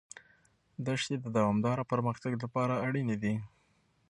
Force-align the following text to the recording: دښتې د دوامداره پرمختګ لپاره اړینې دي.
دښتې 0.85 1.15
د 1.19 1.25
دوامداره 1.35 1.83
پرمختګ 1.91 2.33
لپاره 2.43 2.73
اړینې 2.87 3.17
دي. 3.23 3.33